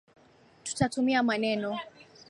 tutatumia 0.63 1.23
maneno. 1.23 1.79